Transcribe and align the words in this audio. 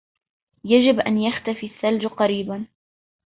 يجب 0.65 0.99
أن 0.99 1.17
يختفي 1.17 1.65
الثلج 1.65 2.05
قريباً 2.07 2.65